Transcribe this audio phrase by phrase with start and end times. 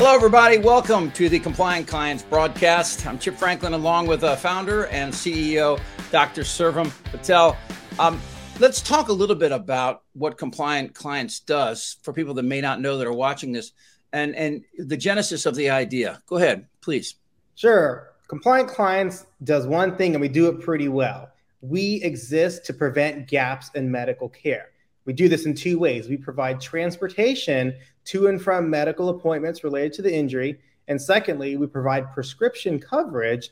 [0.00, 0.56] Hello, everybody.
[0.56, 3.06] Welcome to the Compliant Clients broadcast.
[3.06, 5.78] I'm Chip Franklin, along with uh, founder and CEO
[6.10, 6.40] Dr.
[6.40, 7.54] Survam Patel.
[7.98, 8.18] Um,
[8.60, 12.80] let's talk a little bit about what Compliant Clients does for people that may not
[12.80, 13.72] know that are watching this,
[14.10, 16.22] and and the genesis of the idea.
[16.24, 17.16] Go ahead, please.
[17.54, 18.14] Sure.
[18.26, 21.28] Compliant Clients does one thing, and we do it pretty well.
[21.60, 24.70] We exist to prevent gaps in medical care.
[25.10, 26.08] We do this in two ways.
[26.08, 27.74] We provide transportation
[28.04, 30.60] to and from medical appointments related to the injury.
[30.86, 33.50] And secondly, we provide prescription coverage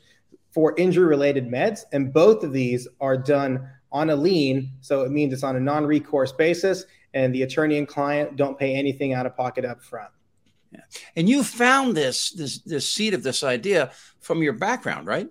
[0.51, 1.81] for injury related meds.
[1.91, 4.71] And both of these are done on a lien.
[4.79, 8.57] So it means it's on a non recourse basis, and the attorney and client don't
[8.57, 10.11] pay anything out of pocket up front.
[10.71, 10.79] Yeah.
[11.17, 13.91] And you found this, this, this seed of this idea
[14.21, 15.27] from your background, right?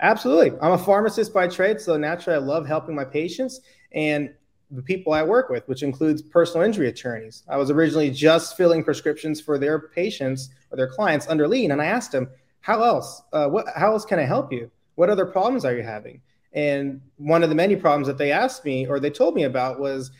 [0.00, 0.58] Absolutely.
[0.60, 1.80] I'm a pharmacist by trade.
[1.80, 3.60] So naturally, I love helping my patients.
[3.92, 4.34] And
[4.70, 7.42] the people I work with, which includes personal injury attorneys.
[7.48, 11.80] I was originally just filling prescriptions for their patients or their clients under lien, and
[11.80, 12.28] I asked them,
[12.60, 13.22] "How else?
[13.32, 13.66] Uh, what?
[13.74, 14.70] How else can I help you?
[14.96, 16.20] What other problems are you having?"
[16.52, 19.78] And one of the many problems that they asked me or they told me about
[19.78, 20.10] was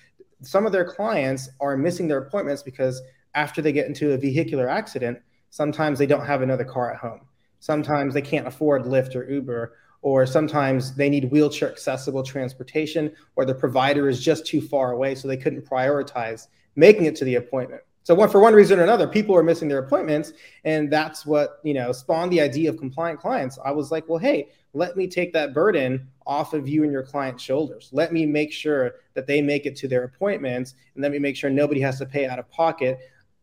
[0.42, 3.02] some of their clients are missing their appointments because
[3.34, 5.18] after they get into a vehicular accident,
[5.50, 7.20] sometimes they don't have another car at home.
[7.60, 13.44] Sometimes they can't afford Lyft or Uber, or sometimes they need wheelchair accessible transportation, or
[13.44, 17.34] the provider is just too far away, so they couldn't prioritize making it to the
[17.34, 17.82] appointment.
[18.04, 20.32] So one, for one reason or another, people are missing their appointments,
[20.64, 23.58] and that's what you know spawned the idea of compliant clients.
[23.62, 27.02] I was like, well, hey, let me take that burden off of you and your
[27.02, 27.90] client's shoulders.
[27.92, 31.36] Let me make sure that they make it to their appointments, and let me make
[31.36, 32.98] sure nobody has to pay out of pocket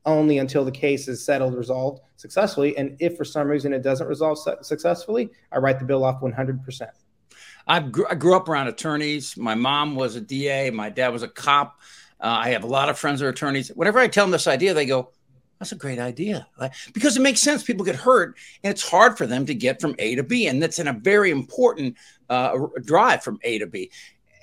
[0.06, 2.78] only until the case is settled, resolved successfully.
[2.78, 6.22] And if for some reason it doesn't resolve su- successfully, I write the bill off
[6.22, 6.88] 100%.
[7.67, 9.36] I grew, I grew up around attorneys.
[9.38, 10.70] My mom was a DA.
[10.70, 11.80] My dad was a cop.
[12.20, 13.70] Uh, I have a lot of friends who are attorneys.
[13.70, 15.11] Whenever I tell them this idea, they go,
[15.59, 16.48] that's a great idea
[16.94, 17.64] because it makes sense.
[17.64, 20.48] People get hurt and it's hard for them to get from A to B.
[20.48, 21.95] And that's in a very important
[22.30, 23.89] uh, drive from A to B.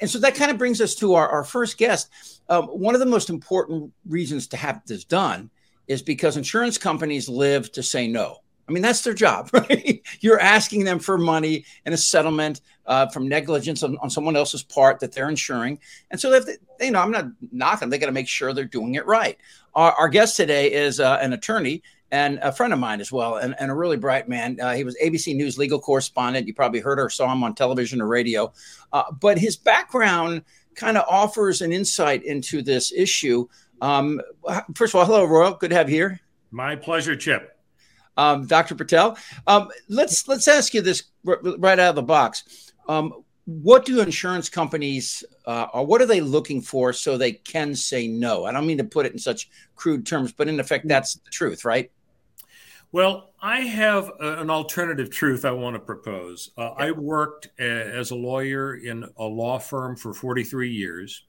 [0.02, 2.10] And so that kind of brings us to our, our first guest.
[2.48, 5.48] Um, one of the most important reasons to have this done
[5.86, 8.38] is because insurance companies live to say no.
[8.68, 10.02] I mean, that's their job, right?
[10.18, 14.64] You're asking them for money and a settlement uh, from negligence on, on, someone else's
[14.64, 15.78] part that they're insuring.
[16.10, 18.64] And so, if they, you know, I'm not knocking, they got to make sure they're
[18.64, 19.38] doing it right.
[19.76, 23.36] Our, our guest today is uh, an attorney and a friend of mine as well,
[23.38, 24.60] and, and a really bright man.
[24.60, 26.46] Uh, he was ABC News legal correspondent.
[26.46, 28.52] You probably heard or saw him on television or radio.
[28.92, 30.42] Uh, but his background
[30.74, 33.48] kind of offers an insight into this issue.
[33.80, 34.20] Um,
[34.74, 35.54] first of all, hello, Royal.
[35.54, 36.20] Good to have you here.
[36.50, 37.58] My pleasure, Chip.
[38.18, 38.74] Um, Dr.
[38.74, 42.72] Patel, um, let's let's ask you this right out of the box.
[42.86, 47.74] Um, what do insurance companies uh, or what are they looking for so they can
[47.74, 48.44] say no?
[48.44, 51.30] I don't mean to put it in such crude terms, but in effect, that's the
[51.30, 51.90] truth, right?
[52.92, 56.50] Well, I have a, an alternative truth I want to propose.
[56.58, 61.24] Uh, I worked a, as a lawyer in a law firm for 43 years,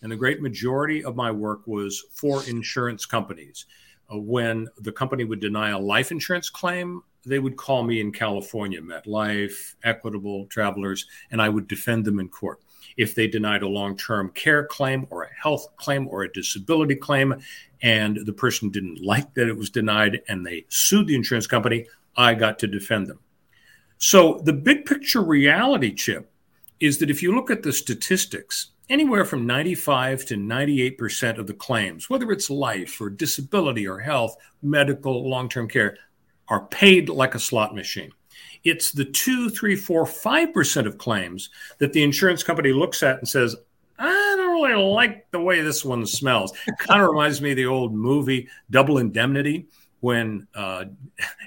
[0.00, 3.66] and the great majority of my work was for insurance companies.
[4.10, 8.10] Uh, when the company would deny a life insurance claim, they would call me in
[8.10, 12.62] California, MetLife, Equitable, Travelers, and I would defend them in court
[12.96, 16.96] if they denied a long term care claim or a health claim or a disability
[16.96, 17.34] claim,
[17.82, 21.86] and the person didn't like that it was denied and they sued the insurance company,
[22.16, 23.18] I got to defend them.
[23.98, 26.30] So the big picture reality, Chip,
[26.80, 31.54] is that if you look at the statistics, anywhere from 95 to 98% of the
[31.54, 35.96] claims, whether it's life or disability or health, medical, long term care,
[36.48, 38.12] are paid like a slot machine.
[38.64, 43.18] It's the two, three, four, five percent of claims that the insurance company looks at
[43.18, 43.56] and says,
[43.98, 46.52] I don't really like the way this one smells.
[46.78, 49.66] Kind of reminds me of the old movie Double Indemnity
[50.02, 50.84] when uh,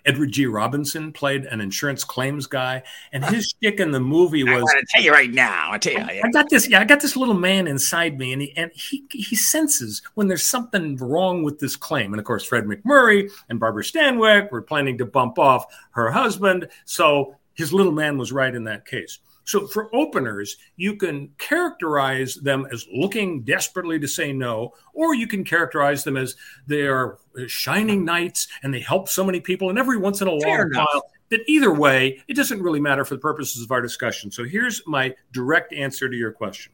[0.05, 0.45] Edward G.
[0.45, 4.53] Robinson played an insurance claims guy, and his stick in the movie was.
[4.53, 5.73] I want to tell you right now.
[5.73, 6.69] I tell you, I, I got this.
[6.69, 10.29] Yeah, I got this little man inside me, and he and he he senses when
[10.29, 12.13] there's something wrong with this claim.
[12.13, 16.69] And of course, Fred MacMurray and Barbara Stanwyck were planning to bump off her husband,
[16.85, 19.19] so his little man was right in that case.
[19.45, 25.27] So for openers, you can characterize them as looking desperately to say no, or you
[25.27, 26.35] can characterize them as
[26.67, 29.69] they are uh, shining knights and they help so many people.
[29.69, 33.15] And every once in a long while, that either way, it doesn't really matter for
[33.15, 34.31] the purposes of our discussion.
[34.31, 36.73] So here's my direct answer to your question.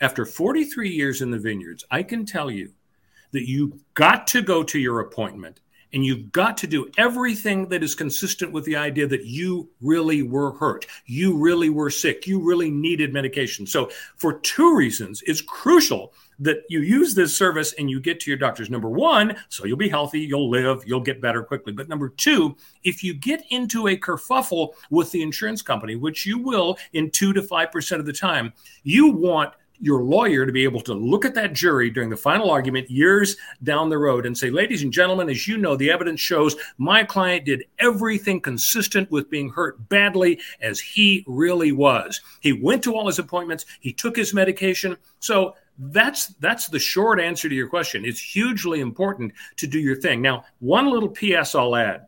[0.00, 2.72] After 43 years in the vineyards, I can tell you
[3.32, 5.60] that you got to go to your appointment
[5.92, 10.22] And you've got to do everything that is consistent with the idea that you really
[10.22, 10.86] were hurt.
[11.06, 12.26] You really were sick.
[12.26, 13.66] You really needed medication.
[13.66, 18.30] So, for two reasons, it's crucial that you use this service and you get to
[18.30, 18.70] your doctors.
[18.70, 21.72] Number one, so you'll be healthy, you'll live, you'll get better quickly.
[21.72, 26.38] But number two, if you get into a kerfuffle with the insurance company, which you
[26.38, 30.80] will in two to 5% of the time, you want your lawyer to be able
[30.82, 34.50] to look at that jury during the final argument years down the road and say,
[34.50, 39.30] ladies and gentlemen, as you know, the evidence shows my client did everything consistent with
[39.30, 42.20] being hurt badly as he really was.
[42.40, 44.96] He went to all his appointments, he took his medication.
[45.18, 48.04] So that's that's the short answer to your question.
[48.04, 50.20] It's hugely important to do your thing.
[50.20, 52.06] Now, one little PS I'll add.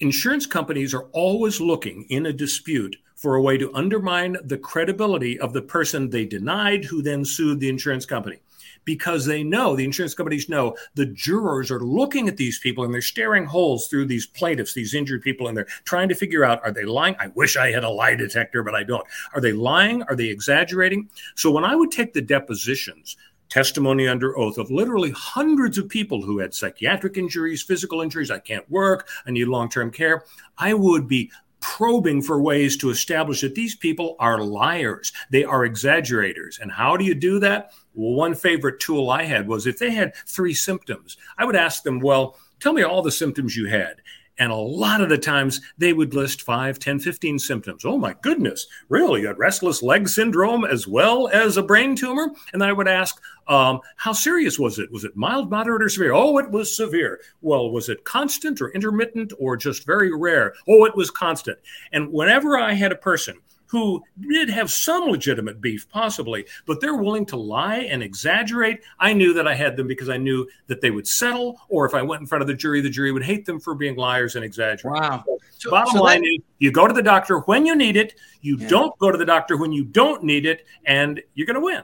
[0.00, 5.40] Insurance companies are always looking in a dispute for a way to undermine the credibility
[5.40, 8.38] of the person they denied who then sued the insurance company
[8.84, 12.92] because they know the insurance companies know the jurors are looking at these people and
[12.92, 16.62] they're staring holes through these plaintiffs, these injured people, and they're trying to figure out
[16.64, 17.16] are they lying?
[17.18, 19.06] I wish I had a lie detector, but I don't.
[19.34, 20.02] Are they lying?
[20.02, 21.08] Are they exaggerating?
[21.34, 23.16] So when I would take the depositions,
[23.48, 28.38] testimony under oath of literally hundreds of people who had psychiatric injuries, physical injuries, I
[28.38, 30.24] can't work, I need long term care,
[30.58, 31.30] I would be
[31.74, 35.12] probing for ways to establish that these people are liars.
[35.30, 36.60] They are exaggerators.
[36.62, 37.72] And how do you do that?
[37.94, 41.82] Well, one favorite tool I had was if they had three symptoms, I would ask
[41.82, 43.96] them, well, tell me all the symptoms you had.
[44.38, 47.84] And a lot of the times they would list 5, 10, 15 symptoms.
[47.84, 49.20] Oh my goodness, really?
[49.20, 52.30] You got restless leg syndrome as well as a brain tumor?
[52.52, 54.90] And I would ask, um, how serious was it?
[54.90, 56.12] Was it mild, moderate, or severe?
[56.12, 57.20] Oh, it was severe.
[57.42, 60.54] Well, was it constant or intermittent or just very rare?
[60.68, 61.58] Oh, it was constant.
[61.92, 63.36] And whenever I had a person
[63.74, 68.80] who did have some legitimate beef, possibly, but they're willing to lie and exaggerate.
[68.98, 71.94] I knew that I had them because I knew that they would settle, or if
[71.94, 74.36] I went in front of the jury, the jury would hate them for being liars
[74.36, 75.00] and exaggerating.
[75.00, 75.24] Wow.
[75.58, 78.14] So, Bottom so line that, is you go to the doctor when you need it,
[78.40, 78.68] you yeah.
[78.68, 81.82] don't go to the doctor when you don't need it, and you're going to win.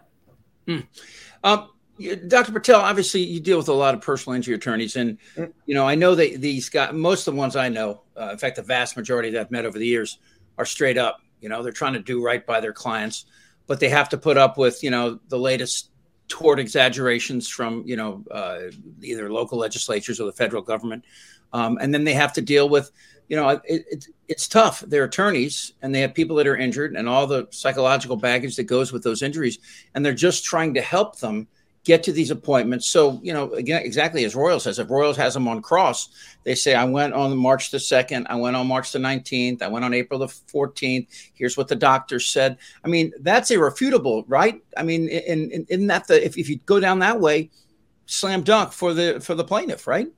[0.67, 0.87] Hmm.
[1.43, 1.71] Um,
[2.29, 2.53] Dr.
[2.53, 5.53] Patel, obviously you deal with a lot of personal injury attorneys, and mm.
[5.67, 8.39] you know I know that these guys, most of the ones I know, uh, in
[8.39, 10.19] fact, the vast majority that I've met over the years,
[10.57, 11.21] are straight up.
[11.41, 13.27] You know, they're trying to do right by their clients,
[13.67, 15.91] but they have to put up with, you know, the latest
[16.29, 18.61] tort exaggerations from, you know, uh,
[19.03, 21.05] either local legislatures or the federal government.
[21.53, 22.91] Um, and then they have to deal with,
[23.29, 24.81] you know, it, it, it's tough.
[24.81, 28.65] They're attorneys and they have people that are injured and all the psychological baggage that
[28.65, 29.59] goes with those injuries.
[29.95, 31.49] And they're just trying to help them
[31.85, 32.87] get to these appointments.
[32.87, 36.11] So, you know, again, exactly as Royals says, if Royals has them on cross,
[36.45, 39.69] they say, I went on March the 2nd, I went on March the 19th, I
[39.69, 41.07] went on April the 14th.
[41.35, 42.59] Here's what the doctor said.
[42.85, 44.63] I mean, that's irrefutable, right?
[44.77, 47.51] I mean, in, in that the if, if you go down that way,
[48.07, 50.09] slam dunk for the for the plaintiff, right?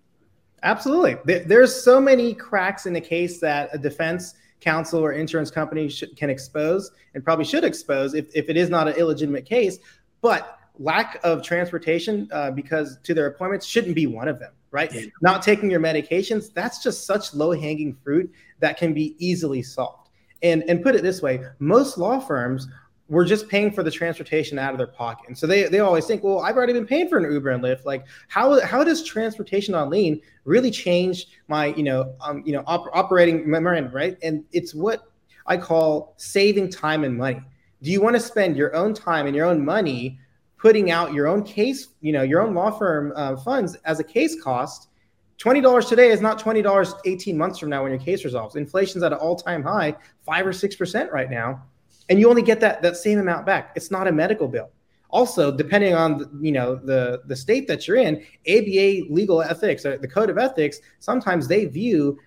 [0.64, 1.16] Absolutely.
[1.44, 6.30] There's so many cracks in the case that a defense counsel or insurance company can
[6.30, 9.78] expose and probably should expose if, if it is not an illegitimate case.
[10.20, 14.92] But lack of transportation uh, because to their appointments shouldn't be one of them right?
[14.92, 15.02] Yeah.
[15.20, 20.08] not taking your medications that's just such low hanging fruit that can be easily solved.
[20.42, 22.66] And and put it this way most law firms
[23.08, 25.26] were just paying for the transportation out of their pocket.
[25.28, 27.62] And so they, they always think well i've already been paying for an uber and
[27.62, 27.84] lyft.
[27.84, 32.64] Like how, how does transportation on lien really change my you know um, you know
[32.66, 34.16] op- operating memorandum right?
[34.22, 35.04] And it's what
[35.46, 37.42] i call saving time and money.
[37.82, 40.18] Do you want to spend your own time and your own money
[40.62, 44.04] putting out your own case, you know, your own law firm uh, funds as a
[44.04, 44.90] case cost,
[45.38, 48.54] $20 today is not $20 18 months from now when your case resolves.
[48.54, 51.64] Inflation's at an all-time high, five or six percent right now.
[52.08, 53.72] And you only get that that same amount back.
[53.74, 54.70] It's not a medical bill.
[55.10, 59.84] Also, depending on the, you know the the state that you're in, ABA legal ethics,
[59.84, 62.18] or the code of ethics, sometimes they view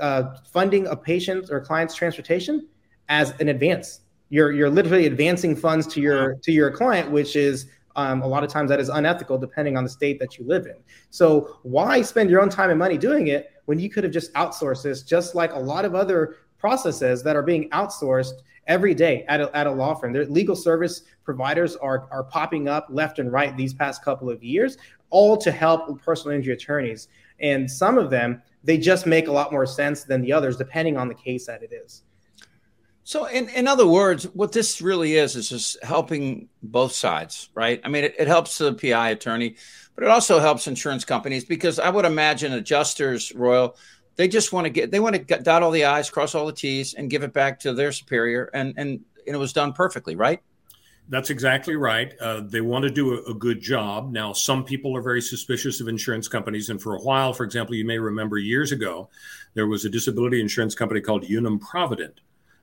[0.00, 2.66] uh, funding a patient or client's transportation
[3.08, 4.00] as an advance.
[4.30, 8.44] You're you're literally advancing funds to your to your client, which is um, a lot
[8.44, 10.76] of times that is unethical depending on the state that you live in.
[11.10, 14.32] So why spend your own time and money doing it when you could have just
[14.34, 18.34] outsourced this, just like a lot of other processes that are being outsourced
[18.66, 20.12] every day at a, at a law firm.
[20.12, 24.42] Their legal service providers are, are popping up left and right these past couple of
[24.42, 24.78] years,
[25.10, 27.08] all to help personal injury attorneys.
[27.40, 30.96] And some of them, they just make a lot more sense than the others, depending
[30.96, 32.02] on the case that it is.
[33.06, 37.78] So, in, in other words, what this really is is just helping both sides, right?
[37.84, 39.56] I mean, it, it helps the PI attorney,
[39.94, 43.76] but it also helps insurance companies because I would imagine adjusters, Royal,
[44.16, 46.52] they just want to get, they want to dot all the I's, cross all the
[46.52, 48.48] T's, and give it back to their superior.
[48.54, 50.40] And, and, and it was done perfectly, right?
[51.10, 52.14] That's exactly right.
[52.18, 54.12] Uh, they want to do a, a, good job.
[54.12, 56.70] Now, some people are very suspicious of insurance companies.
[56.70, 59.10] And for a while, for example, you may remember years ago,
[59.52, 62.20] there was a disability insurance company called Unum Provident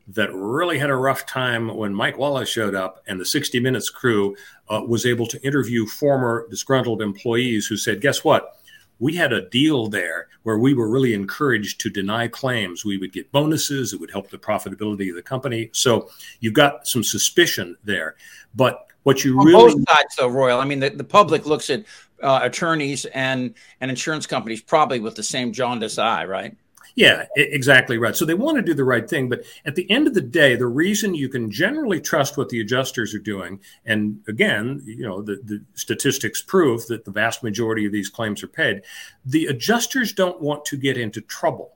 [0.08, 3.90] that really had a rough time when Mike Wallace showed up and the 60 Minutes
[3.90, 4.36] crew
[4.70, 8.58] uh, was able to interview former disgruntled employees who said, Guess what?
[9.02, 12.86] we had a deal there where we were really encouraged to deny claims.
[12.86, 15.72] We would get bonuses, it would help the profitability of the company.
[15.74, 18.16] So you've got some suspicion there.
[18.54, 20.60] But what you On really both sides, though, Royal.
[20.60, 21.84] I mean, the, the public looks at
[22.22, 26.56] uh, attorneys and and insurance companies probably with the same jaundiced eye, right?
[26.96, 28.16] Yeah, exactly right.
[28.16, 30.56] So they want to do the right thing, but at the end of the day,
[30.56, 35.22] the reason you can generally trust what the adjusters are doing, and again, you know,
[35.22, 38.82] the, the statistics prove that the vast majority of these claims are paid.
[39.26, 41.74] The adjusters don't want to get into trouble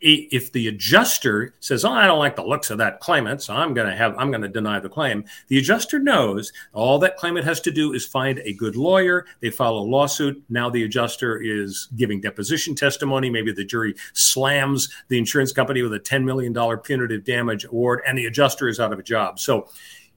[0.00, 3.74] if the adjuster says, "Oh, I don't like the looks of that claimant, so I'm
[3.74, 7.44] going to have I'm going to deny the claim," the adjuster knows all that claimant
[7.44, 9.26] has to do is find a good lawyer.
[9.40, 10.42] They file a lawsuit.
[10.48, 13.30] Now the adjuster is giving deposition testimony.
[13.30, 18.00] Maybe the jury slams the insurance company with a ten million dollar punitive damage award,
[18.06, 19.38] and the adjuster is out of a job.
[19.38, 19.68] So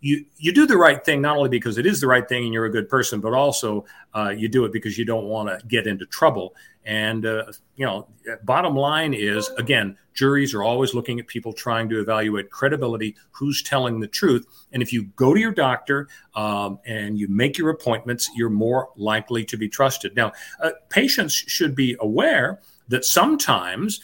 [0.01, 2.54] you you do the right thing not only because it is the right thing and
[2.54, 3.86] you're a good person, but also
[4.16, 6.56] uh, you do it because you don't want to get into trouble.
[6.86, 8.08] And uh, you know,
[8.44, 13.62] bottom line is again, juries are always looking at people trying to evaluate credibility, who's
[13.63, 14.46] telling the truth.
[14.72, 18.89] And if you go to your doctor um, and you make your appointments, you're more
[18.96, 20.16] likely to be trusted.
[20.16, 24.00] Now, uh, patients should be aware that sometimes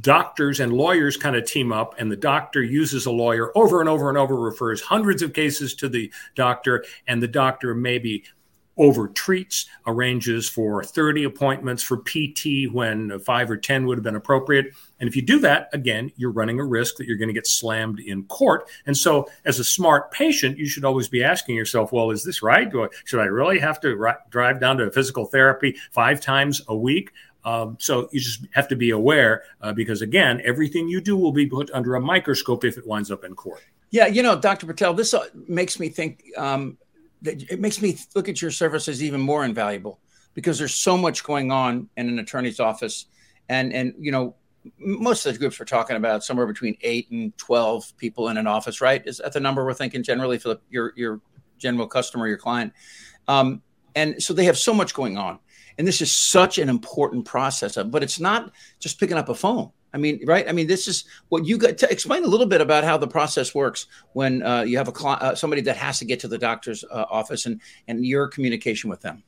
[0.00, 3.88] doctors and lawyers kind of team up and the doctor uses a lawyer over and
[3.88, 8.24] over and over refers hundreds of cases to the doctor and the doctor maybe
[8.76, 14.16] over treats arranges for 30 appointments for pt when 5 or 10 would have been
[14.16, 14.74] appropriate.
[15.00, 17.46] And if you do that again you're running a risk that you're going to get
[17.46, 18.68] slammed in court.
[18.86, 22.42] And so as a smart patient you should always be asking yourself well is this
[22.42, 22.68] right?
[22.74, 26.76] I, should i really have to ri- drive down to physical therapy five times a
[26.76, 27.12] week
[27.44, 31.32] um, so you just have to be aware uh, because again, everything you do will
[31.32, 33.62] be put under a microscope if it winds up in court.
[33.90, 34.66] Yeah, you know, Dr.
[34.66, 36.78] Patel, this uh, makes me think um,
[37.22, 40.00] that it makes me look at your services even more invaluable
[40.34, 43.06] because there's so much going on in an attorney's office,
[43.48, 44.36] and and you know,
[44.78, 48.46] most of the groups we're talking about somewhere between eight and twelve people in an
[48.46, 49.04] office, right?
[49.06, 51.20] Is that the number we're thinking generally for the, your your
[51.58, 52.72] general customer, your client?
[53.26, 53.62] Um,
[53.96, 55.40] and so they have so much going on
[55.78, 59.70] and this is such an important process, but it's not just picking up a phone.
[59.92, 60.48] I mean, right?
[60.48, 63.08] I mean, this is what you got to explain a little bit about how the
[63.08, 66.28] process works when uh, you have a cl- uh, somebody that has to get to
[66.28, 69.24] the doctor's uh, office and and your communication with them.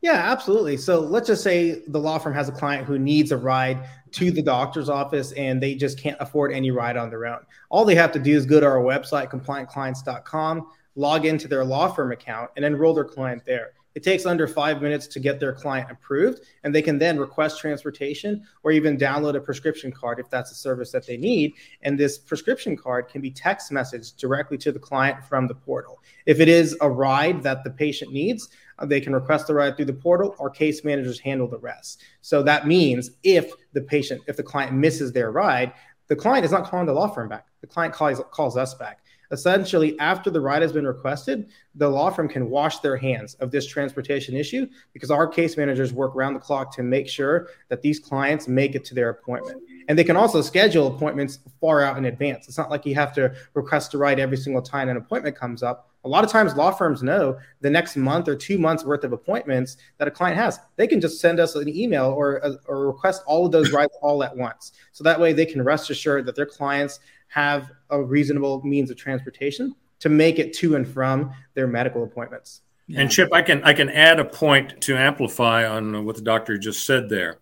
[0.00, 0.76] Yeah, absolutely.
[0.76, 4.30] So let's just say the law firm has a client who needs a ride to
[4.30, 7.40] the doctor's office and they just can't afford any ride on their own.
[7.68, 11.88] All they have to do is go to our website, compliantclients.com, log into their law
[11.92, 13.72] firm account, and enroll their client there.
[13.94, 17.58] It takes under five minutes to get their client approved, and they can then request
[17.58, 21.54] transportation or even download a prescription card if that's a service that they need.
[21.82, 26.00] And this prescription card can be text messaged directly to the client from the portal.
[26.26, 29.76] If it is a ride that the patient needs, uh, they can request the ride
[29.76, 30.36] through the portal.
[30.38, 32.02] Our case managers handle the rest.
[32.20, 35.72] So that means if the patient, if the client misses their ride,
[36.08, 37.46] the client is not calling the law firm back.
[37.60, 42.10] The client calls, calls us back essentially after the ride has been requested the law
[42.10, 46.34] firm can wash their hands of this transportation issue because our case managers work around
[46.34, 49.62] the clock to make sure that these clients make it to their appointment.
[49.88, 52.48] And they can also schedule appointments far out in advance.
[52.48, 55.62] It's not like you have to request a ride every single time an appointment comes
[55.62, 55.88] up.
[56.04, 59.12] A lot of times law firms know the next month or two months worth of
[59.12, 60.58] appointments that a client has.
[60.76, 63.96] They can just send us an email or, uh, or request all of those rides
[64.02, 64.72] all at once.
[64.92, 68.96] So that way they can rest assured that their clients have a reasonable means of
[68.96, 72.62] transportation to make it to and from their medical appointments.
[72.86, 73.00] Yeah.
[73.00, 76.56] And Chip, I can I can add a point to amplify on what the doctor
[76.56, 77.38] just said there.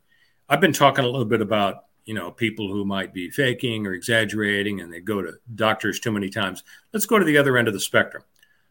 [0.49, 3.93] I've been talking a little bit about you know people who might be faking or
[3.93, 6.65] exaggerating, and they go to doctors too many times.
[6.93, 8.25] Let's go to the other end of the spectrum.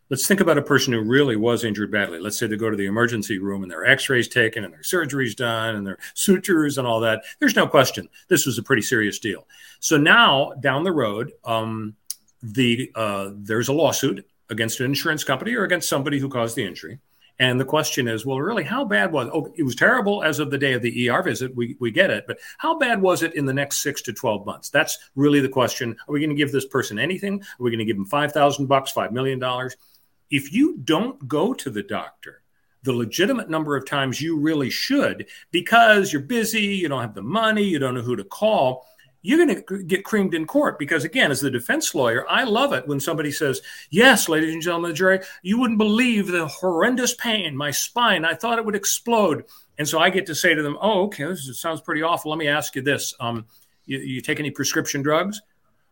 [0.10, 2.20] Let's think about a person who really was injured badly.
[2.20, 5.36] Let's say they go to the emergency room and their x-rays taken and their surgeries
[5.36, 7.24] done and their sutures and all that.
[7.40, 9.48] There's no question this was a pretty serious deal.
[9.80, 11.96] So now down the road, um,
[12.44, 16.66] the uh, there's a lawsuit against an insurance company or against somebody who caused the
[16.66, 17.00] injury.
[17.40, 19.32] And the question is, well, really, how bad was it?
[19.34, 21.54] Oh, it was terrible as of the day of the ER visit.
[21.54, 22.26] We, we get it.
[22.28, 24.70] But how bad was it in the next six to 12 months?
[24.70, 25.98] That's really the question.
[26.08, 27.42] Are we going to give this person anything?
[27.42, 29.44] Are we going to give them 5,000 bucks, $5 million?
[30.30, 32.42] If you don't go to the doctor
[32.86, 37.22] the legitimate number of times you really should because you're busy, you don't have the
[37.22, 38.86] money, you don't know who to call,
[39.24, 42.74] you're going to get creamed in court because, again, as the defense lawyer, I love
[42.74, 46.48] it when somebody says, Yes, ladies and gentlemen of the jury, you wouldn't believe the
[46.48, 49.46] horrendous pain, my spine, I thought it would explode.
[49.80, 52.30] And so I get to say to them, Oh, okay, this sounds pretty awful.
[52.30, 53.48] Let me ask you this um,
[53.88, 55.42] you, you take any prescription drugs?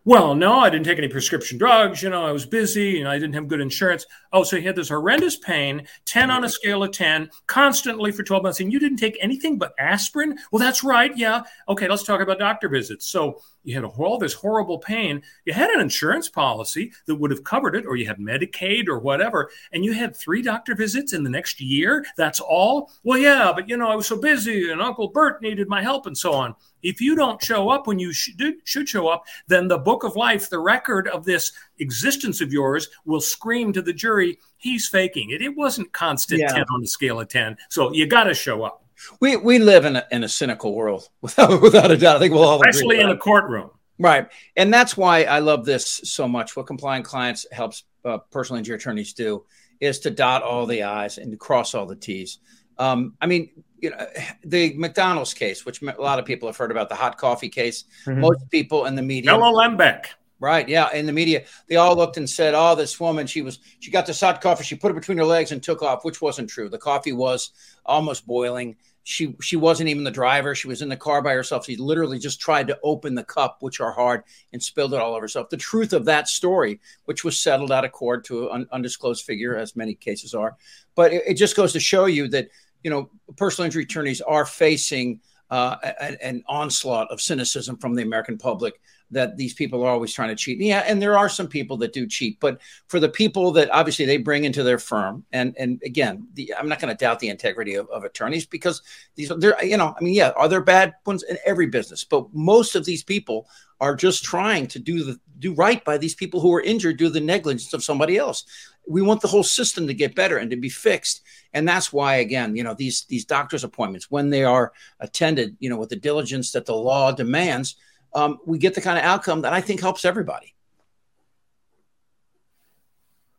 [0.05, 2.03] Well, no, I didn't take any prescription drugs.
[2.03, 4.05] You know, I was busy and I didn't have good insurance.
[4.33, 8.21] Oh, so he had this horrendous pain, 10 on a scale of 10, constantly for
[8.21, 8.59] 12 months.
[8.59, 10.37] And you didn't take anything but aspirin?
[10.51, 11.15] Well, that's right.
[11.15, 11.43] Yeah.
[11.69, 13.05] Okay, let's talk about doctor visits.
[13.05, 15.21] So you had all this horrible pain.
[15.45, 18.99] You had an insurance policy that would have covered it, or you had Medicaid or
[18.99, 22.05] whatever, and you had three doctor visits in the next year.
[22.17, 22.91] That's all.
[23.03, 26.07] Well, yeah, but you know, I was so busy, and Uncle Bert needed my help,
[26.07, 26.55] and so on.
[26.83, 30.15] If you don't show up when you should, should show up, then the book of
[30.15, 35.31] life, the record of this existence of yours, will scream to the jury, he's faking
[35.31, 35.41] it.
[35.41, 36.53] It wasn't constant yeah.
[36.53, 37.57] 10 on a scale of 10.
[37.69, 38.83] So you got to show up.
[39.19, 42.17] We we live in a, in a cynical world without without a doubt.
[42.17, 44.29] I think we'll all especially in a courtroom, right?
[44.55, 46.55] And that's why I love this so much.
[46.55, 49.45] What compliant clients helps uh, personal injury attorneys do
[49.79, 52.39] is to dot all the i's and to cross all the t's.
[52.77, 53.49] Um, I mean,
[53.83, 54.07] you know,
[54.43, 57.83] the McDonald's case, which a lot of people have heard about, the hot coffee case.
[58.05, 58.21] Mm-hmm.
[58.21, 60.05] Most people in the media, Stella Liebeck.
[60.39, 60.67] Right.
[60.67, 60.91] Yeah.
[60.91, 64.05] In the media, they all looked and said, "Oh, this woman, she was, she got
[64.05, 66.67] this hot coffee, she put it between her legs and took off," which wasn't true.
[66.67, 67.51] The coffee was
[67.85, 70.55] almost boiling she she wasn't even the driver.
[70.55, 71.65] She was in the car by herself.
[71.65, 74.23] She literally just tried to open the cup, which are hard,
[74.53, 75.49] and spilled it all over herself.
[75.49, 79.55] The truth of that story, which was settled out of court to an undisclosed figure,
[79.55, 80.55] as many cases are,
[80.95, 82.47] but it, it just goes to show you that
[82.83, 88.01] you know personal injury attorneys are facing uh, an, an onslaught of cynicism from the
[88.01, 88.79] American public
[89.11, 90.59] that these people are always trying to cheat.
[90.59, 94.05] Yeah, and there are some people that do cheat, but for the people that obviously
[94.05, 97.29] they bring into their firm, and and again, the, I'm not going to doubt the
[97.29, 98.81] integrity of, of attorneys because
[99.15, 102.33] these they're you know I mean yeah, are there bad ones in every business, but
[102.33, 103.47] most of these people
[103.79, 107.05] are just trying to do the do right by these people who are injured due
[107.05, 108.45] to the negligence of somebody else.
[108.87, 111.21] We want the whole system to get better and to be fixed,
[111.53, 115.69] and that's why again, you know, these these doctors' appointments when they are attended, you
[115.69, 117.75] know, with the diligence that the law demands
[118.15, 120.55] um, we get the kind of outcome that I think helps everybody.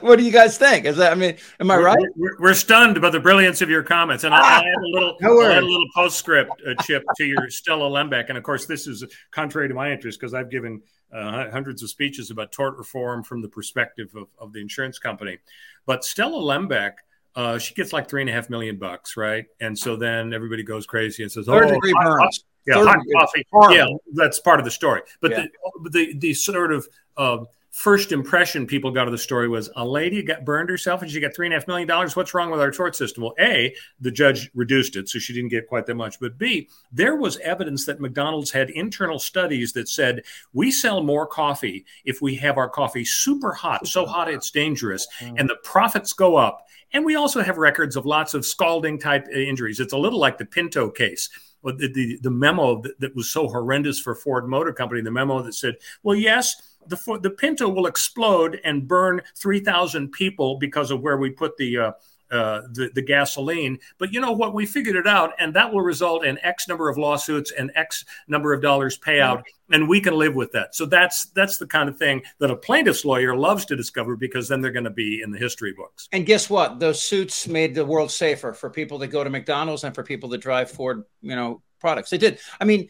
[0.00, 0.84] what do you guys think?
[0.84, 1.96] Is that I mean, am I we're, right?
[2.16, 4.90] We're, we're, stunned by the brilliance of your comments, and ah, I, I had a
[4.92, 8.44] little, no I had a little postscript, uh, Chip, to your Stella Liebeck, and of
[8.44, 12.52] course, this is contrary to my interest because I've given uh, hundreds of speeches about
[12.52, 15.38] tort reform from the perspective of, of the insurance company.
[15.86, 16.92] But Stella Liebeck,
[17.34, 19.46] uh, she gets like three and a half million bucks, right?
[19.60, 23.46] And so then everybody goes crazy and says, "Oh, Third degree burns." yeah, hot coffee.
[23.70, 25.02] Yeah, that's part of the story.
[25.20, 25.46] But yeah.
[25.84, 27.44] the, the, the sort of uh,
[27.76, 31.20] first impression people got of the story was a lady got burned herself and she
[31.20, 32.16] got three and a half million dollars.
[32.16, 33.22] What's wrong with our tort system?
[33.22, 36.18] Well, a the judge reduced it, so she didn't get quite that much.
[36.18, 40.22] But b there was evidence that McDonald's had internal studies that said
[40.54, 45.06] we sell more coffee if we have our coffee super hot, so hot it's dangerous,
[45.20, 45.34] mm.
[45.36, 46.66] and the profits go up.
[46.94, 49.80] And we also have records of lots of scalding type injuries.
[49.80, 51.28] It's a little like the Pinto case
[51.72, 55.42] the, the, the memo that, that, was so horrendous for Ford Motor Company, the memo
[55.42, 61.00] that said, well, yes, the, the Pinto will explode and burn 3,000 people because of
[61.00, 61.92] where we put the, uh,
[62.30, 63.78] uh, the, the gasoline.
[63.98, 64.52] But you know what?
[64.54, 68.04] We figured it out, and that will result in X number of lawsuits and X
[68.26, 70.74] number of dollars payout, and we can live with that.
[70.74, 74.48] So that's that's the kind of thing that a plaintiff's lawyer loves to discover because
[74.48, 76.08] then they're going to be in the history books.
[76.12, 76.80] And guess what?
[76.80, 80.28] Those suits made the world safer for people that go to McDonald's and for people
[80.30, 82.10] that drive Ford, you know, products.
[82.10, 82.40] They did.
[82.60, 82.88] I mean,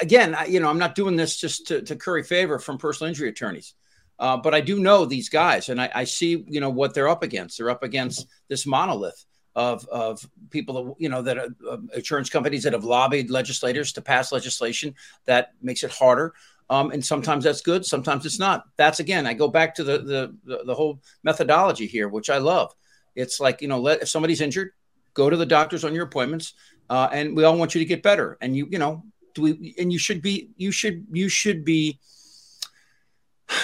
[0.00, 3.08] again, I, you know, I'm not doing this just to, to curry favor from personal
[3.08, 3.74] injury attorneys.
[4.18, 7.08] Uh, but I do know these guys, and I, I, see you know what they're
[7.08, 7.58] up against.
[7.58, 9.24] They're up against this monolith
[9.56, 14.02] of of people that you know that uh, insurance companies that have lobbied legislators to
[14.02, 14.94] pass legislation
[15.26, 16.34] that makes it harder.
[16.70, 18.64] Um, and sometimes that's good, sometimes it's not.
[18.76, 22.38] That's again, I go back to the the the, the whole methodology here, which I
[22.38, 22.72] love.
[23.16, 24.70] It's like you know, let if somebody's injured,
[25.12, 26.54] go to the doctors on your appointments,
[26.88, 28.38] uh, and we all want you to get better.
[28.40, 29.74] And you you know, do we?
[29.78, 31.98] And you should be you should you should be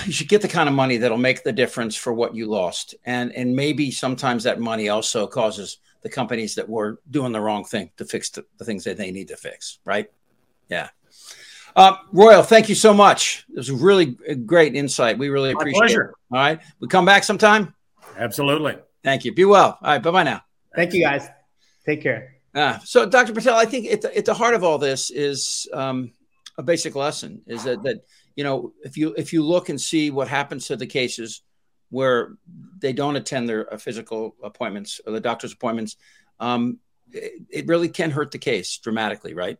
[0.05, 2.95] you should get the kind of money that'll make the difference for what you lost.
[3.05, 7.65] And and maybe sometimes that money also causes the companies that were doing the wrong
[7.65, 10.11] thing to fix the, the things that they need to fix right?
[10.69, 10.89] Yeah.
[11.77, 13.45] Uh, royal thank you so much.
[13.49, 15.19] It was really great insight.
[15.19, 16.03] We really My appreciate pleasure.
[16.03, 16.61] it all right.
[16.81, 17.75] We come back sometime?
[18.17, 18.77] Absolutely.
[19.05, 19.33] Thank you.
[19.33, 19.79] Be well.
[19.81, 20.03] All right.
[20.03, 20.43] Bye-bye now.
[20.75, 21.29] Thank you guys.
[21.87, 24.79] Take care uh, so dr patel i think at the, at the heart of all
[24.79, 26.13] this is um,
[26.59, 28.03] a basic lesson is that that
[28.41, 31.43] you know, if you if you look and see what happens to the cases
[31.91, 32.37] where
[32.79, 35.97] they don't attend their uh, physical appointments or the doctor's appointments,
[36.39, 36.79] um,
[37.13, 39.59] it, it, really can hurt the case dramatically, right?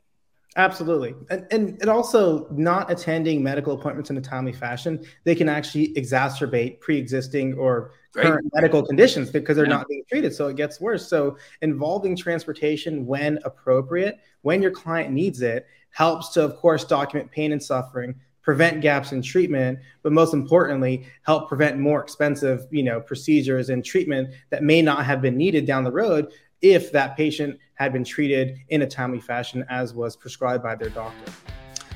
[0.57, 1.15] Absolutely.
[1.29, 5.93] And, and, and also not attending medical appointments in a timely fashion, they can actually
[5.95, 8.27] exacerbate pre-existing or Great.
[8.27, 9.77] current medical conditions because they're yeah.
[9.77, 10.35] not being treated.
[10.35, 11.09] So it gets worse.
[11.09, 17.31] So involving transportation when appropriate, when your client needs it, helps to, of course, document
[17.31, 22.83] pain and suffering, prevent gaps in treatment, but most importantly, help prevent more expensive, you
[22.83, 27.17] know, procedures and treatment that may not have been needed down the road if that
[27.17, 31.33] patient had been treated in a timely fashion as was prescribed by their doctor.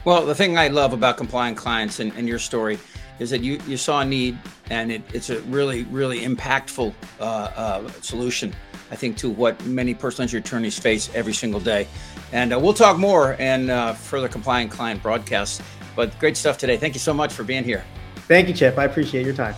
[0.04, 2.78] Well, the thing I love about compliant clients and, and your story
[3.18, 4.38] is that you, you saw a need
[4.70, 8.54] and it, it's a really, really impactful uh, uh, solution,
[8.90, 11.86] I think, to what many personal injury attorneys face every single day.
[12.32, 15.62] And uh, we'll talk more and uh, further compliant client broadcasts.
[15.94, 16.76] But great stuff today.
[16.76, 17.84] Thank you so much for being here.
[18.26, 18.78] Thank you, Chip.
[18.78, 19.54] I appreciate your time.